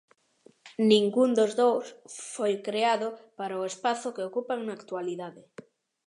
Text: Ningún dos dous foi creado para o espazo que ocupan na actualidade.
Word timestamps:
Ningún 0.91 1.29
dos 1.37 1.51
dous 1.61 1.85
foi 2.33 2.53
creado 2.67 3.07
para 3.37 3.61
o 3.61 3.67
espazo 3.71 4.13
que 4.15 4.25
ocupan 4.29 4.59
na 4.63 4.73
actualidade. 4.79 5.41